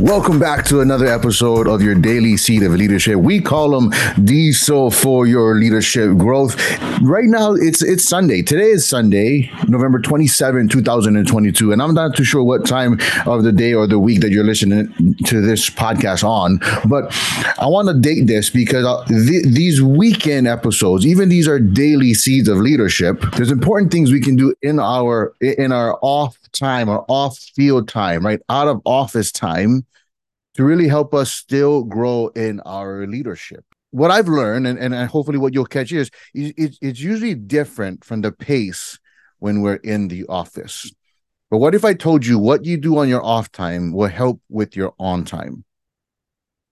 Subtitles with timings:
[0.00, 3.16] Welcome back to another episode of your daily seed of leadership.
[3.16, 3.90] We call them
[4.24, 6.54] diesel for your leadership growth.
[7.00, 8.42] Right now, it's it's Sunday.
[8.42, 11.72] Today is Sunday, November 27, 2022.
[11.72, 14.44] And I'm not too sure what time of the day or the week that you're
[14.44, 17.12] listening to this podcast on, but
[17.58, 22.14] I want to date this because uh, th- these weekend episodes, even these are daily
[22.14, 23.20] seeds of leadership.
[23.36, 27.88] There's important things we can do in our in our off time or off field
[27.88, 28.40] time, right?
[28.48, 29.84] Out of office time
[30.58, 33.64] to really help us still grow in our leadership.
[33.92, 38.22] What I've learned, and, and hopefully what you'll catch is, it's, it's usually different from
[38.22, 38.98] the pace
[39.38, 40.90] when we're in the office.
[41.48, 44.40] But what if I told you what you do on your off time will help
[44.48, 45.64] with your on time?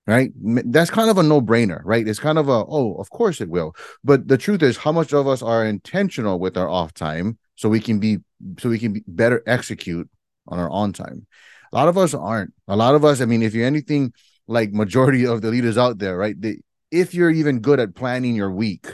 [0.04, 0.32] Right?
[0.34, 2.08] That's kind of a no brainer, right?
[2.08, 3.76] It's kind of a, oh, of course it will.
[4.02, 7.68] But the truth is, how much of us are intentional with our off time so
[7.68, 8.18] we can be,
[8.58, 10.10] so we can be better execute
[10.48, 11.28] on our on time?
[11.72, 12.52] A lot of us aren't.
[12.68, 14.12] A lot of us, I mean, if you're anything
[14.46, 16.40] like majority of the leaders out there, right?
[16.40, 16.60] They,
[16.90, 18.86] if you're even good at planning your week,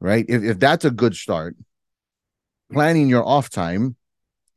[0.00, 0.24] right?
[0.28, 1.56] If if that's a good start,
[2.72, 3.96] planning your off time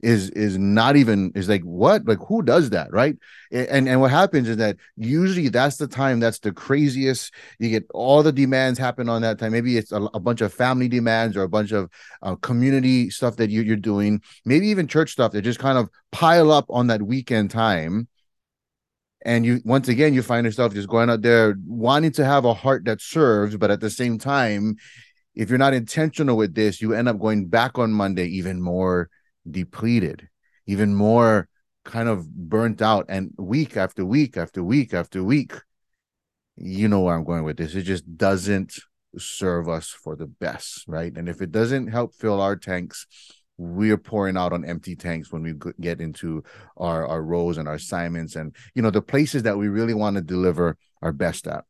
[0.01, 2.05] is is not even is like what?
[2.05, 3.17] Like who does that right?
[3.51, 7.33] And and what happens is that usually that's the time that's the craziest.
[7.59, 9.51] You get all the demands happen on that time.
[9.51, 11.89] Maybe it's a, a bunch of family demands or a bunch of
[12.21, 14.21] uh, community stuff that you, you're doing.
[14.45, 18.07] Maybe even church stuff that just kind of pile up on that weekend time.
[19.23, 22.55] And you once again you find yourself just going out there wanting to have a
[22.55, 24.77] heart that serves but at the same time
[25.35, 29.11] if you're not intentional with this you end up going back on monday even more
[29.49, 30.29] depleted,
[30.65, 31.47] even more
[31.83, 33.05] kind of burnt out.
[33.09, 35.53] And week after week after week after week,
[36.55, 37.75] you know where I'm going with this.
[37.75, 38.75] It just doesn't
[39.17, 41.15] serve us for the best, right?
[41.15, 43.07] And if it doesn't help fill our tanks,
[43.57, 46.43] we're pouring out on empty tanks when we get into
[46.77, 50.15] our our roles and our assignments and you know the places that we really want
[50.15, 51.63] to deliver our best at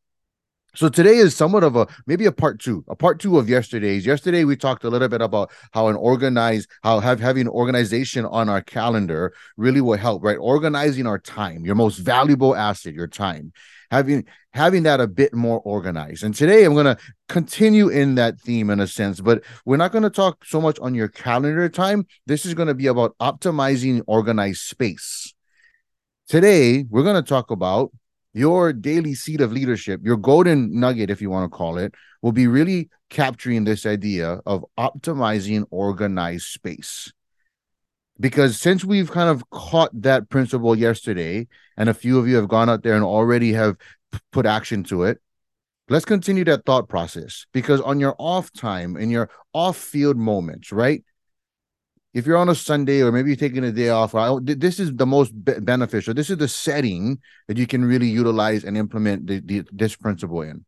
[0.74, 4.06] so today is somewhat of a maybe a part two, a part two of yesterday's.
[4.06, 8.48] Yesterday we talked a little bit about how an organized, how have having organization on
[8.48, 10.38] our calendar really will help, right?
[10.38, 13.52] Organizing our time, your most valuable asset, your time,
[13.90, 14.24] having
[14.54, 16.24] having that a bit more organized.
[16.24, 16.96] And today I'm to
[17.28, 20.94] continue in that theme in a sense, but we're not to talk so much on
[20.94, 22.06] your calendar time.
[22.26, 25.34] This is to be about optimizing organized space.
[26.28, 27.92] Today we're to talk about
[28.32, 32.32] your daily seed of leadership, your golden nugget, if you want to call it, will
[32.32, 37.12] be really capturing this idea of optimizing organized space.
[38.18, 42.48] Because since we've kind of caught that principle yesterday, and a few of you have
[42.48, 43.76] gone out there and already have
[44.30, 45.20] put action to it,
[45.88, 47.46] let's continue that thought process.
[47.52, 51.04] Because on your off time, in your off field moments, right?
[52.14, 55.06] If you're on a Sunday or maybe you're taking a day off, this is the
[55.06, 56.12] most beneficial.
[56.12, 57.18] This is the setting
[57.48, 60.64] that you can really utilize and implement the, the, this principle in.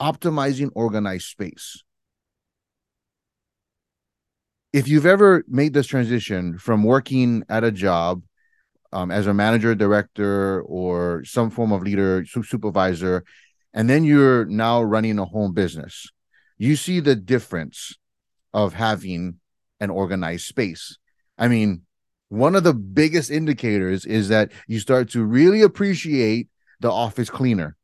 [0.00, 1.82] Optimizing organized space.
[4.72, 8.22] If you've ever made this transition from working at a job
[8.92, 13.24] um, as a manager, director, or some form of leader, supervisor,
[13.72, 16.10] and then you're now running a home business,
[16.58, 17.96] you see the difference
[18.52, 19.38] of having
[19.82, 20.96] an organized space.
[21.36, 21.82] I mean,
[22.28, 26.48] one of the biggest indicators is that you start to really appreciate
[26.80, 27.76] the office cleaner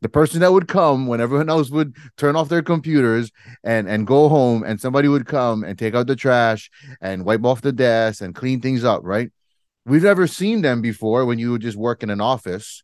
[0.00, 3.30] the person that would come when everyone else would turn off their computers
[3.62, 7.44] and and go home and somebody would come and take out the trash and wipe
[7.44, 9.30] off the desk and clean things up right
[9.84, 12.82] we've never seen them before when you would just work in an office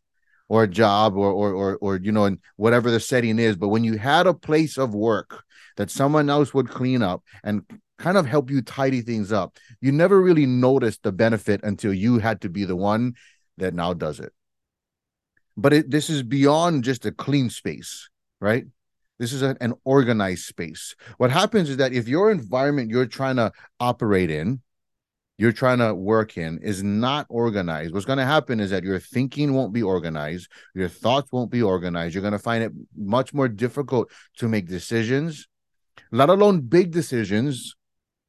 [0.49, 3.69] or a job or or or, or you know in whatever the setting is but
[3.69, 5.43] when you had a place of work
[5.77, 7.63] that someone else would clean up and
[7.97, 9.57] kind of help you tidy things up.
[9.81, 13.13] You never really noticed the benefit until you had to be the one
[13.57, 14.33] that now does it.
[15.55, 18.09] But it, this is beyond just a clean space,
[18.39, 18.65] right?
[19.17, 20.95] This is a, an organized space.
[21.17, 24.61] What happens is that if your environment you're trying to operate in,
[25.39, 28.99] you're trying to work in is not organized, what's going to happen is that your
[28.99, 32.15] thinking won't be organized, your thoughts won't be organized.
[32.15, 35.47] You're going to find it much more difficult to make decisions,
[36.11, 37.75] let alone big decisions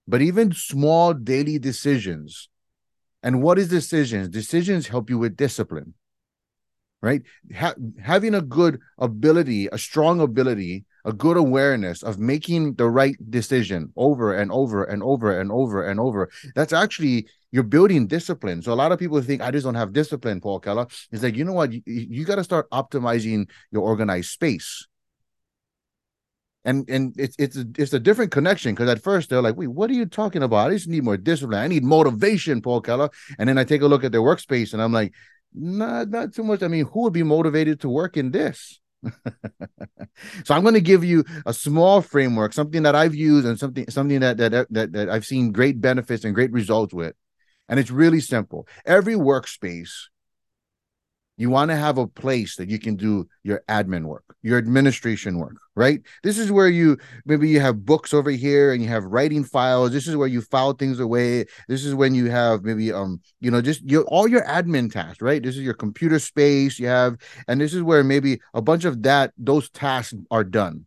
[0.09, 2.49] but even small daily decisions.
[3.23, 4.31] And what is decisions?
[4.31, 5.95] Decisions help you with discipline,
[7.03, 7.23] right?
[7.55, 13.17] Ha- having a good ability, a strong ability, a good awareness of making the right
[13.31, 16.31] decision over and over and over and over and over.
[16.55, 18.63] That's actually you're building discipline.
[18.63, 20.87] So a lot of people think I just don't have discipline, Paul Keller.
[21.13, 21.73] It's like, you know what?
[21.73, 24.88] You, you got to start optimizing your organized space
[26.69, 29.69] and and it's it's a, it's a different connection because at first they're like, wait,
[29.69, 30.71] what are you talking about?
[30.71, 31.59] I just need more discipline.
[31.59, 33.09] I need motivation, Paul Keller.
[33.39, 35.15] And then I take a look at their workspace and I'm like,
[35.55, 36.63] Not not too much.
[36.63, 38.81] I mean, who would be motivated to work in this?
[40.45, 43.89] so I'm going to give you a small framework, something that I've used and something
[43.89, 47.15] something that that that, that I've seen great benefits and great results with.
[47.69, 48.67] And it's really simple.
[48.85, 49.93] Every workspace
[51.39, 55.39] you want to have a place that you can do your admin work, your administration
[55.39, 56.01] work, right?
[56.25, 59.93] This is where you maybe you have books over here and you have writing files.
[59.93, 61.47] This is where you file things away.
[61.69, 65.23] This is when you have maybe um, you know, just your all your admin tasks,
[65.23, 65.43] right?
[65.43, 69.03] This is your computer space you have, and this is where maybe a bunch of
[69.05, 70.85] that those tasks are done.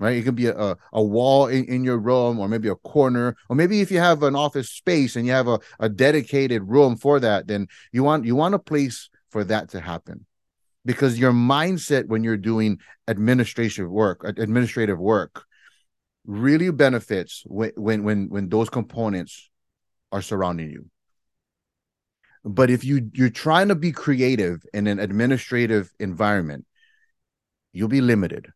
[0.00, 3.36] Right, it could be a, a wall in, in your room, or maybe a corner,
[3.48, 6.96] or maybe if you have an office space and you have a, a dedicated room
[6.96, 10.26] for that, then you want you want a place for that to happen.
[10.84, 12.78] Because your mindset when you're doing
[13.08, 15.44] administrative work administrative work
[16.24, 19.50] really benefits when when when, when those components
[20.12, 20.86] are surrounding you.
[22.44, 26.64] But if you you're trying to be creative in an administrative environment
[27.72, 28.52] you'll be limited.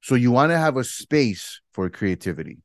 [0.00, 2.58] So you want to have a space for creativity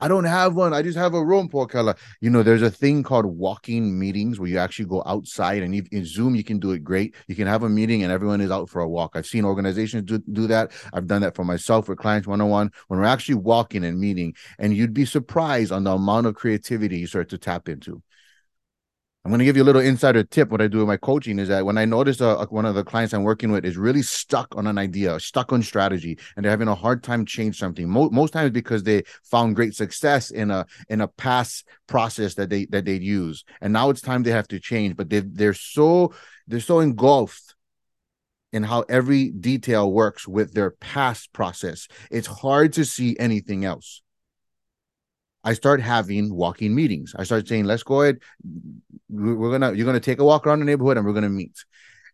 [0.00, 0.72] I don't have one.
[0.72, 1.94] I just have a room, Keller.
[2.20, 6.04] You know, there's a thing called walking meetings where you actually go outside and in
[6.04, 7.14] Zoom, you can do it great.
[7.28, 9.12] You can have a meeting and everyone is out for a walk.
[9.14, 10.72] I've seen organizations do, do that.
[10.92, 13.98] I've done that for myself with clients one on one when we're actually walking and
[13.98, 14.34] meeting.
[14.58, 18.02] And you'd be surprised on the amount of creativity you start to tap into.
[19.24, 20.50] I'm going to give you a little insider tip.
[20.50, 22.74] What I do with my coaching is that when I notice a, uh, one of
[22.74, 26.44] the clients I'm working with is really stuck on an idea, stuck on strategy, and
[26.44, 27.88] they're having a hard time change something.
[27.88, 32.50] Mo- most times because they found great success in a in a past process that
[32.50, 34.94] they that they'd use, and now it's time they have to change.
[34.94, 36.12] But they they're so
[36.46, 37.54] they're so engulfed
[38.52, 41.88] in how every detail works with their past process.
[42.10, 44.02] It's hard to see anything else.
[45.44, 47.14] I start having walking meetings.
[47.16, 48.18] I start saying, let's go ahead.
[49.10, 51.64] We're gonna you're gonna take a walk around the neighborhood and we're gonna meet.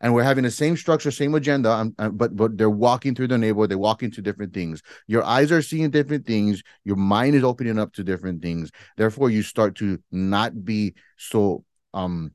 [0.02, 3.28] And we're having the same structure, same agenda, um, uh, but but they're walking through
[3.28, 3.70] the neighborhood.
[3.70, 4.82] They're walking to different things.
[5.06, 6.62] Your eyes are seeing different things.
[6.84, 8.70] Your mind is opening up to different things.
[8.96, 12.32] Therefore, you start to not be so um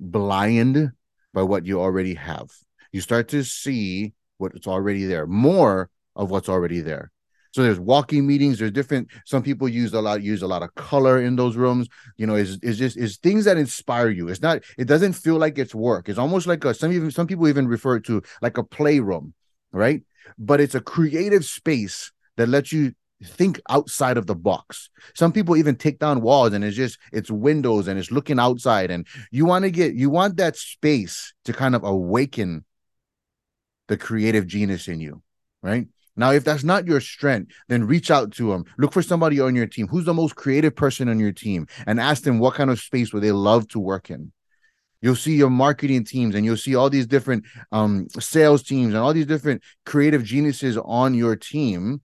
[0.00, 0.90] blind
[1.32, 2.50] by what you already have.
[2.92, 7.12] You start to see what's already there, more of what's already there.
[7.54, 8.58] So there's walking meetings.
[8.58, 9.06] There's different.
[9.26, 11.86] Some people use a lot use a lot of color in those rooms.
[12.16, 14.26] You know, is is just is things that inspire you.
[14.26, 14.64] It's not.
[14.76, 16.08] It doesn't feel like it's work.
[16.08, 19.34] It's almost like a some even some people even refer to like a playroom,
[19.70, 20.02] right?
[20.36, 22.92] But it's a creative space that lets you
[23.22, 24.90] think outside of the box.
[25.14, 28.90] Some people even take down walls and it's just it's windows and it's looking outside
[28.90, 32.64] and you want to get you want that space to kind of awaken
[33.86, 35.22] the creative genius in you,
[35.62, 35.86] right?
[36.16, 38.64] Now, if that's not your strength, then reach out to them.
[38.78, 41.98] Look for somebody on your team who's the most creative person on your team and
[41.98, 44.32] ask them what kind of space would they love to work in.
[45.02, 49.02] You'll see your marketing teams and you'll see all these different um, sales teams and
[49.02, 52.00] all these different creative geniuses on your team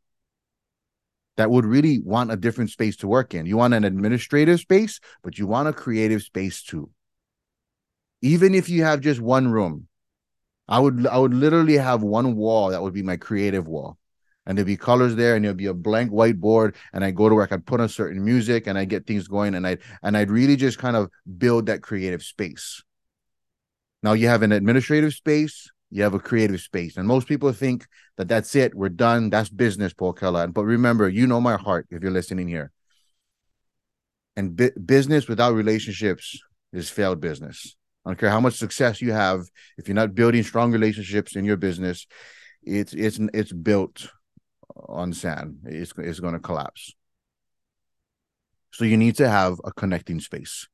[1.36, 3.46] that would really want a different space to work in.
[3.46, 6.90] You want an administrative space, but you want a creative space too.
[8.20, 9.86] Even if you have just one room,
[10.68, 13.96] I would I would literally have one wall that would be my creative wall
[14.46, 17.34] and there'd be colors there and there'd be a blank whiteboard and i go to
[17.34, 20.30] work i'd put on certain music and i get things going and i and i'd
[20.30, 22.82] really just kind of build that creative space.
[24.02, 27.86] Now you have an administrative space you have a creative space and most people think
[28.16, 31.86] that that's it we're done that's business paul keller but remember you know my heart
[31.90, 32.70] if you're listening here.
[34.36, 36.38] And bi- business without relationships
[36.72, 37.76] is failed business.
[38.06, 39.42] I don't care how much success you have
[39.76, 42.06] if you're not building strong relationships in your business
[42.62, 44.08] it's it's it's built
[44.88, 45.60] on sand.
[45.64, 46.94] It's, it's going to collapse.
[48.72, 50.68] So you need to have a connecting space.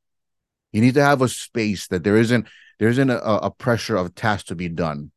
[0.72, 2.46] You need to have a space that there isn't
[2.78, 5.10] there isn't a, a pressure of tasks to be done,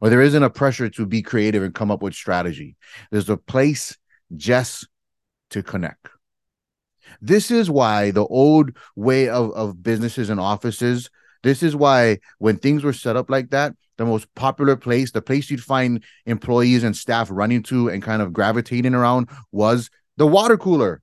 [0.00, 2.76] or there isn't a pressure to be creative and come up with strategy.
[3.10, 3.98] There's a place
[4.34, 4.88] just
[5.50, 6.08] to connect.
[7.20, 11.10] This is why the old way of, of businesses and offices,
[11.42, 15.22] this is why when things were set up like that, the most popular place, the
[15.22, 20.26] place you'd find employees and staff running to and kind of gravitating around was the
[20.26, 21.00] water cooler.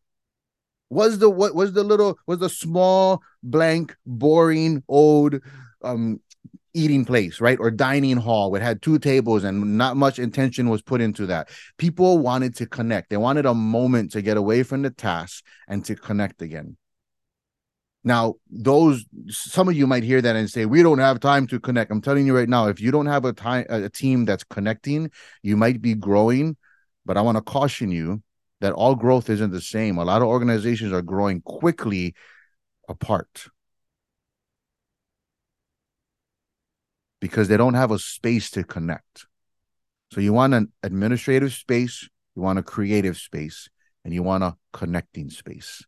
[0.90, 5.40] Was the what was the little was the small blank boring old
[5.84, 6.20] um
[6.74, 7.60] eating place, right?
[7.60, 11.50] Or dining hall it had two tables and not much intention was put into that.
[11.78, 13.10] People wanted to connect.
[13.10, 16.76] They wanted a moment to get away from the task and to connect again.
[18.04, 21.60] Now, those some of you might hear that and say, "We don't have time to
[21.60, 24.44] connect." I'm telling you right now, if you don't have a time a team that's
[24.46, 25.12] connecting,
[25.44, 26.56] you might be growing,
[27.06, 28.24] but I want to caution you
[28.62, 29.98] that all growth isn't the same.
[29.98, 32.16] A lot of organizations are growing quickly
[32.88, 33.50] apart.
[37.20, 39.28] because they don't have a space to connect.
[40.12, 43.70] So you want an administrative space, you want a creative space,
[44.04, 45.84] and you want a connecting space.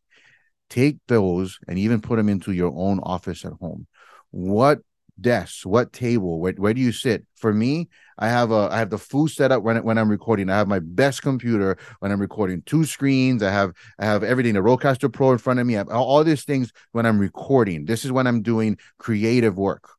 [0.71, 3.87] Take those and even put them into your own office at home.
[4.31, 4.79] What
[5.19, 7.25] desk, what table, where, where do you sit?
[7.35, 10.49] For me, I have a I have the full setup when when I'm recording.
[10.49, 12.61] I have my best computer when I'm recording.
[12.61, 13.43] Two screens.
[13.43, 14.53] I have I have everything.
[14.53, 15.75] The Rodecaster Pro in front of me.
[15.75, 17.83] I have all, all these things when I'm recording.
[17.83, 19.89] This is when I'm doing creative work.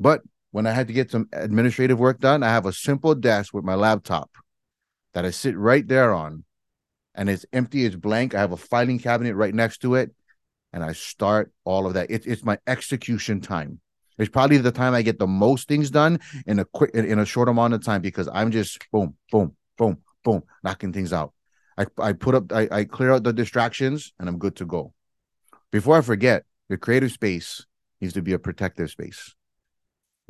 [0.00, 3.54] But when I had to get some administrative work done, I have a simple desk
[3.54, 4.30] with my laptop
[5.14, 6.44] that I sit right there on,
[7.14, 8.34] and it's empty, it's blank.
[8.34, 10.14] I have a filing cabinet right next to it,
[10.72, 12.10] and I start all of that.
[12.10, 13.80] It, it's my execution time.
[14.18, 17.24] It's probably the time I get the most things done in a quick in a
[17.24, 21.32] short amount of time because I'm just boom, boom, boom, boom, knocking things out.
[21.78, 24.92] I, I put up I, I clear out the distractions and I'm good to go.
[25.72, 27.64] Before I forget, your creative space
[28.00, 29.34] needs to be a protective space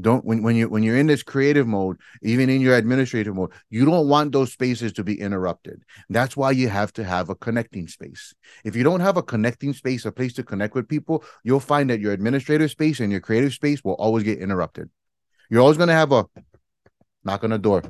[0.00, 3.50] don't when, when you when you're in this creative mode even in your administrative mode
[3.68, 5.82] you don't want those spaces to be interrupted.
[6.08, 8.34] That's why you have to have a connecting space.
[8.64, 11.90] If you don't have a connecting space a place to connect with people you'll find
[11.90, 14.90] that your administrative space and your creative space will always get interrupted.
[15.48, 16.26] You're always going to have a
[17.24, 17.82] knock on the door.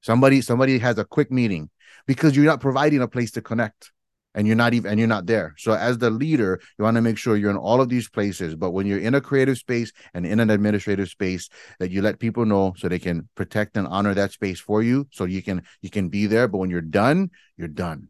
[0.00, 1.70] Somebody somebody has a quick meeting
[2.06, 3.92] because you're not providing a place to connect
[4.34, 7.00] and you're not even and you're not there so as the leader you want to
[7.00, 9.92] make sure you're in all of these places but when you're in a creative space
[10.14, 11.48] and in an administrative space
[11.78, 15.06] that you let people know so they can protect and honor that space for you
[15.10, 18.08] so you can you can be there but when you're done you're done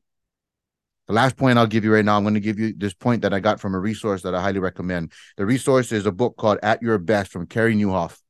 [1.08, 3.22] the last point I'll give you right now, I'm going to give you this point
[3.22, 5.12] that I got from a resource that I highly recommend.
[5.36, 8.21] The resource is a book called At Your Best from Carey Nieuwhof.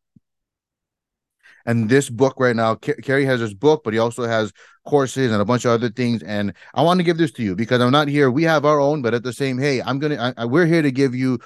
[1.67, 4.53] And this book right now, Carey has this book, but he also has
[4.85, 6.23] courses and a bunch of other things.
[6.23, 8.31] And I want to give this to you because I'm not here.
[8.31, 10.91] We have our own, but at the same, hey, I'm gonna, I, we're here to
[10.91, 11.39] give you.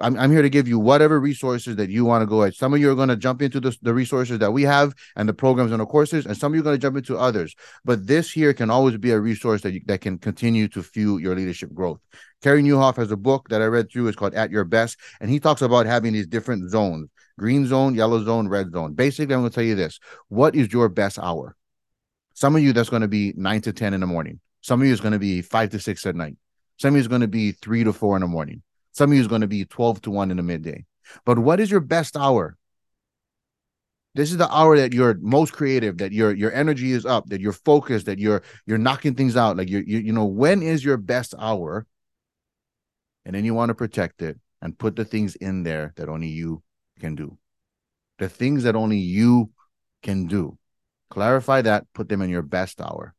[0.00, 2.54] I'm, I'm here to give you whatever resources that you want to go at.
[2.54, 5.28] Some of you are going to jump into the, the resources that we have and
[5.28, 7.54] the programs and the courses, and some of you are going to jump into others.
[7.84, 11.20] But this here can always be a resource that you, that can continue to fuel
[11.20, 12.00] your leadership growth.
[12.42, 14.08] Carey Nieuwhof has a book that I read through.
[14.08, 17.10] It's called At Your Best, and he talks about having these different zones
[17.42, 18.94] green zone, yellow zone, red zone.
[18.94, 21.56] Basically, I'm going to tell you this what is your best hour?
[22.34, 24.38] Some of you, that's going to be nine to 10 in the morning.
[24.60, 26.36] Some of you is going to be five to six at night.
[26.78, 28.62] Some of you is going to be three to four in the morning.
[28.92, 30.84] Some of you is going to be 12 to one in the midday.
[31.24, 32.56] But what is your best hour?
[34.14, 37.40] This is the hour that you're most creative, that your your energy is up, that
[37.40, 39.56] you're focused, that you're you're knocking things out.
[39.56, 41.86] Like you you you know when is your best hour?
[43.24, 46.28] And then you want to protect it and put the things in there that only
[46.28, 46.62] you
[47.02, 47.36] can do.
[48.18, 49.50] The things that only you
[50.02, 50.56] can do.
[51.10, 53.14] Clarify that, put them in your best hour.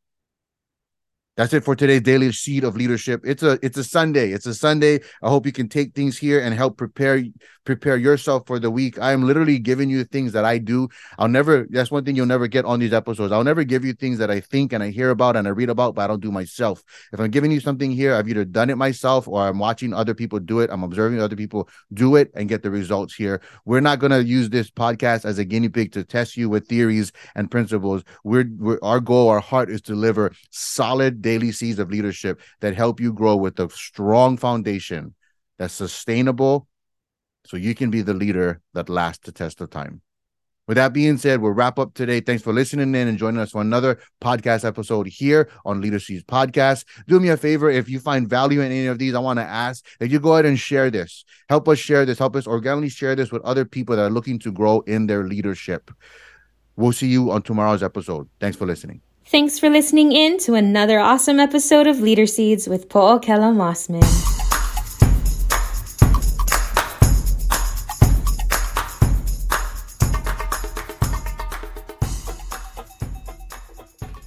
[1.36, 3.22] That's it for today's daily seed of leadership.
[3.24, 4.30] It's a it's a Sunday.
[4.30, 5.00] It's a Sunday.
[5.20, 7.24] I hope you can take things here and help prepare
[7.64, 9.00] prepare yourself for the week.
[9.00, 10.88] I am literally giving you things that I do.
[11.18, 13.32] I'll never that's one thing you'll never get on these episodes.
[13.32, 15.70] I'll never give you things that I think and I hear about and I read
[15.70, 16.84] about, but I don't do myself.
[17.12, 20.14] If I'm giving you something here, I've either done it myself or I'm watching other
[20.14, 20.70] people do it.
[20.70, 23.40] I'm observing other people do it and get the results here.
[23.64, 26.68] We're not going to use this podcast as a guinea pig to test you with
[26.68, 28.04] theories and principles.
[28.22, 32.76] We're, we're our goal, our heart is to deliver solid daily seeds of leadership that
[32.76, 35.14] help you grow with a strong foundation
[35.58, 36.68] that's sustainable
[37.46, 40.02] so you can be the leader that lasts the test of time.
[40.66, 42.20] With that being said, we'll wrap up today.
[42.20, 46.24] Thanks for listening in and joining us for another podcast episode here on Leader Seeds
[46.24, 46.84] Podcast.
[47.06, 49.44] Do me a favor if you find value in any of these, I want to
[49.44, 51.24] ask that you go ahead and share this.
[51.48, 52.18] Help us share this.
[52.18, 55.24] Help us organically share this with other people that are looking to grow in their
[55.24, 55.90] leadership.
[56.76, 58.28] We'll see you on tomorrow's episode.
[58.40, 59.02] Thanks for listening.
[59.26, 64.04] Thanks for listening in to another awesome episode of Leader Seeds with Paul Kella Mossman.